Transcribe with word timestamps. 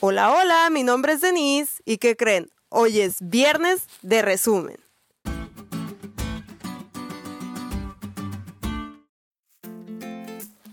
Hola, 0.00 0.30
hola, 0.30 0.68
mi 0.68 0.82
nombre 0.82 1.14
es 1.14 1.22
Denise 1.22 1.80
y 1.86 1.96
¿qué 1.96 2.16
creen? 2.16 2.50
Hoy 2.68 3.00
es 3.00 3.16
viernes 3.22 3.86
de 4.02 4.20
resumen. 4.20 4.76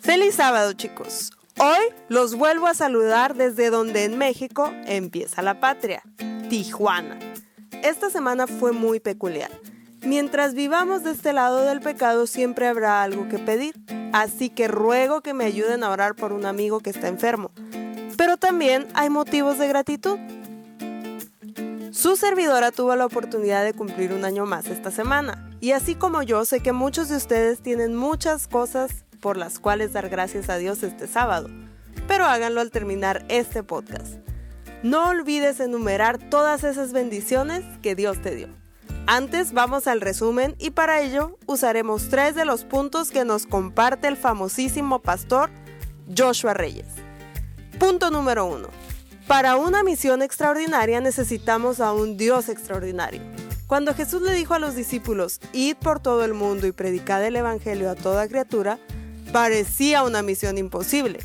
Feliz 0.00 0.34
sábado 0.34 0.72
chicos. 0.72 1.30
Hoy 1.60 1.94
los 2.08 2.34
vuelvo 2.34 2.66
a 2.66 2.74
saludar 2.74 3.36
desde 3.36 3.70
donde 3.70 4.02
en 4.02 4.18
México 4.18 4.72
empieza 4.86 5.40
la 5.40 5.60
patria, 5.60 6.02
Tijuana. 6.50 7.20
Esta 7.84 8.10
semana 8.10 8.48
fue 8.48 8.72
muy 8.72 8.98
peculiar. 8.98 9.52
Mientras 10.04 10.54
vivamos 10.54 11.04
de 11.04 11.12
este 11.12 11.32
lado 11.32 11.64
del 11.64 11.80
pecado 11.80 12.26
siempre 12.26 12.66
habrá 12.66 13.04
algo 13.04 13.28
que 13.28 13.38
pedir, 13.38 13.76
así 14.12 14.50
que 14.50 14.66
ruego 14.66 15.20
que 15.20 15.32
me 15.32 15.44
ayuden 15.44 15.84
a 15.84 15.90
orar 15.90 16.16
por 16.16 16.32
un 16.32 16.44
amigo 16.44 16.80
que 16.80 16.90
está 16.90 17.06
enfermo 17.06 17.52
pero 18.22 18.36
también 18.36 18.86
hay 18.94 19.10
motivos 19.10 19.58
de 19.58 19.66
gratitud. 19.66 20.16
Su 21.90 22.14
servidora 22.14 22.70
tuvo 22.70 22.94
la 22.94 23.04
oportunidad 23.04 23.64
de 23.64 23.74
cumplir 23.74 24.12
un 24.12 24.24
año 24.24 24.46
más 24.46 24.68
esta 24.68 24.92
semana, 24.92 25.50
y 25.58 25.72
así 25.72 25.96
como 25.96 26.22
yo 26.22 26.44
sé 26.44 26.60
que 26.60 26.70
muchos 26.70 27.08
de 27.08 27.16
ustedes 27.16 27.62
tienen 27.62 27.96
muchas 27.96 28.46
cosas 28.46 29.04
por 29.20 29.36
las 29.36 29.58
cuales 29.58 29.92
dar 29.92 30.08
gracias 30.08 30.50
a 30.50 30.56
Dios 30.58 30.84
este 30.84 31.08
sábado, 31.08 31.48
pero 32.06 32.24
háganlo 32.24 32.60
al 32.60 32.70
terminar 32.70 33.24
este 33.28 33.64
podcast. 33.64 34.14
No 34.84 35.08
olvides 35.08 35.58
enumerar 35.58 36.18
todas 36.18 36.62
esas 36.62 36.92
bendiciones 36.92 37.64
que 37.82 37.96
Dios 37.96 38.22
te 38.22 38.36
dio. 38.36 38.46
Antes 39.08 39.52
vamos 39.52 39.88
al 39.88 40.00
resumen 40.00 40.54
y 40.60 40.70
para 40.70 41.00
ello 41.00 41.40
usaremos 41.46 42.08
tres 42.08 42.36
de 42.36 42.44
los 42.44 42.62
puntos 42.62 43.10
que 43.10 43.24
nos 43.24 43.46
comparte 43.46 44.06
el 44.06 44.16
famosísimo 44.16 45.00
pastor 45.00 45.50
Joshua 46.16 46.54
Reyes. 46.54 46.86
Punto 47.82 48.12
número 48.12 48.46
uno. 48.46 48.68
Para 49.26 49.56
una 49.56 49.82
misión 49.82 50.22
extraordinaria 50.22 51.00
necesitamos 51.00 51.80
a 51.80 51.92
un 51.92 52.16
Dios 52.16 52.48
extraordinario. 52.48 53.20
Cuando 53.66 53.92
Jesús 53.92 54.22
le 54.22 54.34
dijo 54.34 54.54
a 54.54 54.60
los 54.60 54.76
discípulos, 54.76 55.40
id 55.52 55.74
por 55.74 55.98
todo 55.98 56.24
el 56.24 56.32
mundo 56.32 56.68
y 56.68 56.70
predicad 56.70 57.24
el 57.24 57.34
Evangelio 57.34 57.90
a 57.90 57.96
toda 57.96 58.28
criatura, 58.28 58.78
parecía 59.32 60.04
una 60.04 60.22
misión 60.22 60.58
imposible. 60.58 61.18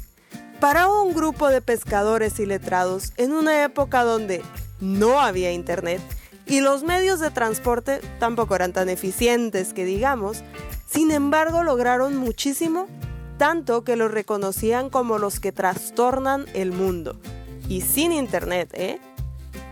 Para 0.59 0.89
un 0.89 1.13
grupo 1.13 1.47
de 1.49 1.61
pescadores 1.61 2.39
y 2.39 2.47
letrados 2.47 3.13
en 3.17 3.33
una 3.33 3.63
época 3.63 4.03
donde 4.03 4.41
no 4.79 5.21
había 5.21 5.51
internet 5.51 6.01
y 6.47 6.61
los 6.61 6.81
medios 6.81 7.19
de 7.19 7.29
transporte 7.29 8.01
tampoco 8.17 8.55
eran 8.55 8.73
tan 8.73 8.89
eficientes 8.89 9.73
que 9.73 9.85
digamos, 9.85 10.43
sin 10.89 11.11
embargo 11.11 11.61
lograron 11.61 12.17
muchísimo 12.17 12.87
tanto 13.37 13.83
que 13.83 13.95
los 13.95 14.11
reconocían 14.11 14.89
como 14.89 15.17
los 15.17 15.39
que 15.39 15.51
trastornan 15.51 16.45
el 16.53 16.71
mundo. 16.71 17.19
Y 17.69 17.81
sin 17.81 18.11
internet, 18.11 18.71
¿eh? 18.73 18.99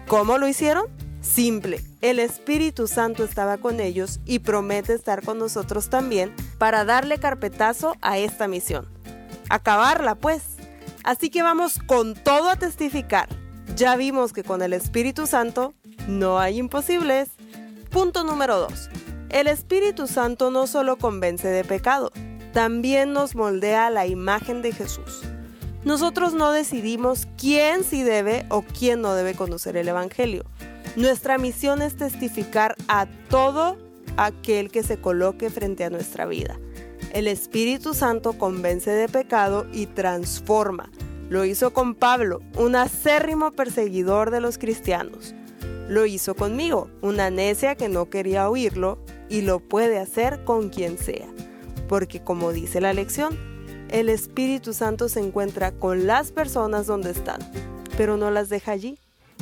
¿Cómo 0.07 0.37
lo 0.37 0.47
hicieron? 0.47 0.85
Simple, 1.21 1.81
el 2.01 2.19
Espíritu 2.19 2.87
Santo 2.87 3.23
estaba 3.23 3.57
con 3.57 3.79
ellos 3.79 4.19
y 4.25 4.39
promete 4.39 4.93
estar 4.93 5.23
con 5.23 5.39
nosotros 5.39 5.89
también 5.89 6.33
para 6.59 6.85
darle 6.85 7.17
carpetazo 7.17 7.95
a 8.01 8.19
esta 8.19 8.47
misión. 8.47 8.87
Acabarla, 9.49 10.15
pues. 10.15 10.43
Así 11.03 11.29
que 11.29 11.41
vamos 11.41 11.79
con 11.87 12.13
todo 12.13 12.49
a 12.49 12.55
testificar. 12.55 13.27
Ya 13.75 13.95
vimos 13.95 14.33
que 14.33 14.43
con 14.43 14.61
el 14.61 14.73
Espíritu 14.73 15.25
Santo 15.25 15.73
no 16.07 16.39
hay 16.39 16.59
imposibles. 16.59 17.31
Punto 17.89 18.23
número 18.23 18.59
2. 18.59 18.89
El 19.29 19.47
Espíritu 19.47 20.07
Santo 20.07 20.51
no 20.51 20.67
solo 20.67 20.97
convence 20.97 21.47
de 21.47 21.63
pecado, 21.63 22.11
también 22.55 23.11
nos 23.11 23.35
moldea 23.35 23.89
la 23.89 24.07
imagen 24.07 24.61
de 24.61 24.71
Jesús. 24.71 25.23
Nosotros 25.83 26.33
no 26.33 26.53
decidimos 26.53 27.27
quién 27.37 27.83
sí 27.83 28.01
debe 28.01 28.45
o 28.47 28.61
quién 28.61 29.01
no 29.01 29.13
debe 29.13 29.33
conocer 29.33 29.75
el 29.75 29.89
Evangelio. 29.89 30.45
Nuestra 30.95 31.37
misión 31.37 31.81
es 31.81 31.97
testificar 31.97 32.75
a 32.87 33.07
todo 33.29 33.77
aquel 34.15 34.71
que 34.71 34.83
se 34.83 35.01
coloque 35.01 35.49
frente 35.49 35.83
a 35.83 35.89
nuestra 35.89 36.25
vida. 36.25 36.57
El 37.11 37.27
Espíritu 37.27 37.93
Santo 37.93 38.37
convence 38.37 38.89
de 38.89 39.09
pecado 39.09 39.67
y 39.73 39.87
transforma. 39.87 40.89
Lo 41.27 41.43
hizo 41.43 41.73
con 41.73 41.93
Pablo, 41.93 42.39
un 42.57 42.77
acérrimo 42.77 43.51
perseguidor 43.51 44.31
de 44.31 44.39
los 44.39 44.57
cristianos. 44.57 45.35
Lo 45.89 46.05
hizo 46.05 46.35
conmigo, 46.35 46.89
una 47.01 47.29
necia 47.29 47.75
que 47.75 47.89
no 47.89 48.09
quería 48.09 48.49
oírlo, 48.49 48.97
y 49.27 49.41
lo 49.41 49.59
puede 49.59 49.99
hacer 49.99 50.45
con 50.45 50.69
quien 50.69 50.97
sea 50.97 51.27
porque 51.87 52.23
como 52.23 52.51
dice 52.51 52.81
la 52.81 52.93
lección, 52.93 53.37
el 53.89 54.09
Espíritu 54.09 54.73
Santo 54.73 55.09
se 55.09 55.19
encuentra 55.19 55.71
con 55.71 56.07
las 56.07 56.31
personas 56.31 56.87
donde 56.87 57.11
están, 57.11 57.39
pero 57.97 58.17
no 58.17 58.31
las 58.31 58.49
deja 58.49 58.71
allí. 58.71 58.97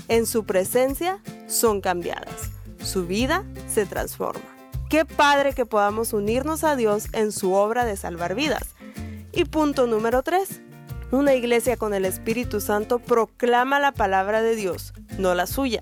En 0.08 0.26
su 0.26 0.46
presencia 0.46 1.20
son 1.48 1.82
cambiadas, 1.82 2.50
su 2.84 3.06
vida 3.08 3.44
se 3.68 3.86
transforma. 3.86 4.44
Qué 4.90 5.06
padre 5.06 5.54
que 5.54 5.66
podamos 5.66 6.14
unirnos 6.14 6.64
a 6.64 6.76
Dios 6.76 7.08
en 7.14 7.32
su 7.32 7.54
obra 7.54 7.86
de 7.86 7.98
salvar 7.98 8.36
vidas. 8.36 8.76
Y 9.32 9.46
punto 9.46 9.88
número 9.88 10.22
3. 10.22 10.62
Una 11.12 11.34
iglesia 11.34 11.78
con 11.78 11.94
el 11.94 12.06
Espíritu 12.06 12.60
Santo 12.60 13.00
proclama 13.00 13.80
la 13.80 13.92
palabra 13.92 14.42
de 14.42 14.56
Dios, 14.56 14.94
no 15.18 15.36
la 15.36 15.48
suya. 15.48 15.82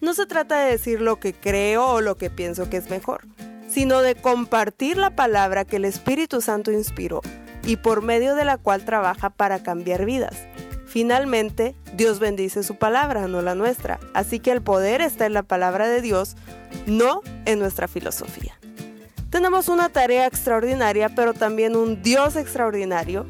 No 0.00 0.14
se 0.14 0.26
trata 0.26 0.62
de 0.62 0.72
decir 0.72 1.00
lo 1.00 1.20
que 1.20 1.32
creo 1.32 1.86
o 1.86 2.00
lo 2.00 2.16
que 2.16 2.30
pienso 2.30 2.68
que 2.68 2.78
es 2.78 2.90
mejor 2.90 3.26
sino 3.70 4.02
de 4.02 4.14
compartir 4.14 4.96
la 4.96 5.14
palabra 5.14 5.64
que 5.64 5.76
el 5.76 5.84
Espíritu 5.84 6.40
Santo 6.40 6.72
inspiró 6.72 7.20
y 7.64 7.76
por 7.76 8.02
medio 8.02 8.34
de 8.34 8.44
la 8.44 8.58
cual 8.58 8.84
trabaja 8.84 9.30
para 9.30 9.62
cambiar 9.62 10.04
vidas. 10.04 10.36
Finalmente, 10.86 11.76
Dios 11.94 12.18
bendice 12.18 12.64
su 12.64 12.76
palabra, 12.76 13.28
no 13.28 13.42
la 13.42 13.54
nuestra, 13.54 14.00
así 14.12 14.40
que 14.40 14.50
el 14.50 14.60
poder 14.60 15.00
está 15.00 15.26
en 15.26 15.34
la 15.34 15.44
palabra 15.44 15.88
de 15.88 16.00
Dios, 16.00 16.36
no 16.86 17.22
en 17.44 17.60
nuestra 17.60 17.86
filosofía. 17.86 18.58
Tenemos 19.30 19.68
una 19.68 19.88
tarea 19.88 20.26
extraordinaria, 20.26 21.08
pero 21.14 21.32
también 21.32 21.76
un 21.76 22.02
Dios 22.02 22.34
extraordinario 22.34 23.24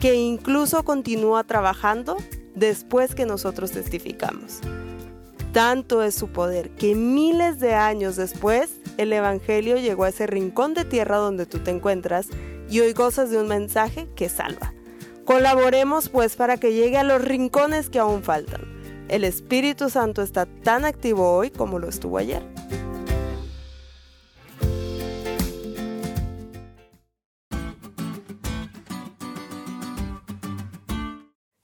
que 0.00 0.14
incluso 0.14 0.82
continúa 0.84 1.44
trabajando 1.44 2.16
después 2.54 3.14
que 3.14 3.26
nosotros 3.26 3.72
testificamos. 3.72 4.60
Tanto 5.52 6.02
es 6.02 6.14
su 6.14 6.28
poder 6.28 6.70
que 6.70 6.94
miles 6.94 7.60
de 7.60 7.74
años 7.74 8.16
después 8.16 8.70
el 8.98 9.12
Evangelio 9.12 9.76
llegó 9.76 10.04
a 10.04 10.08
ese 10.08 10.26
rincón 10.26 10.74
de 10.74 10.84
tierra 10.84 11.16
donde 11.16 11.46
tú 11.46 11.58
te 11.58 11.70
encuentras 11.70 12.28
y 12.68 12.80
hoy 12.80 12.92
gozas 12.92 13.30
de 13.30 13.38
un 13.38 13.48
mensaje 13.48 14.08
que 14.14 14.28
salva. 14.28 14.72
Colaboremos 15.24 16.08
pues 16.08 16.36
para 16.36 16.56
que 16.56 16.72
llegue 16.72 16.98
a 16.98 17.04
los 17.04 17.22
rincones 17.22 17.90
que 17.90 17.98
aún 17.98 18.22
faltan. 18.22 18.62
El 19.08 19.24
Espíritu 19.24 19.90
Santo 19.90 20.22
está 20.22 20.46
tan 20.46 20.84
activo 20.84 21.32
hoy 21.32 21.50
como 21.50 21.78
lo 21.78 21.88
estuvo 21.88 22.18
ayer. 22.18 22.42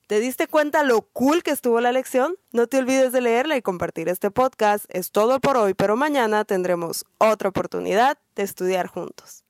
¿Te 0.09 0.21
diste 0.21 0.49
cuenta 0.49 0.85
lo 0.85 1.03
cool 1.03 1.43
que 1.43 1.51
estuvo 1.51 1.83
la 1.83 1.93
lección? 1.93 2.37
No 2.51 2.67
te 2.67 2.79
olvides 2.79 3.13
de 3.13 3.21
leerla 3.21 3.59
y 3.59 3.63
compartir 3.63 4.09
este 4.09 4.31
podcast. 4.31 4.87
Es 4.89 5.11
todo 5.11 5.39
por 5.39 5.59
hoy, 5.59 5.75
pero 5.75 5.97
mañana 5.97 6.47
tendremos 6.47 7.05
otra 7.19 7.51
oportunidad 7.51 8.17
de 8.35 8.43
estudiar 8.43 8.87
juntos. 8.87 9.45